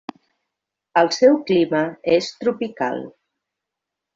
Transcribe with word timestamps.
El 1.01 1.11
seu 1.17 1.37
clima 1.51 1.81
és 2.17 2.31
tropical. 2.41 2.99